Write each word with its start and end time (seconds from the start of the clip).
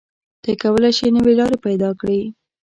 ته 0.43 0.51
کولی 0.61 0.91
شې 0.97 1.07
نوې 1.15 1.33
لارې 1.39 1.57
پیدا 1.65 1.89
کړې. 1.99 2.21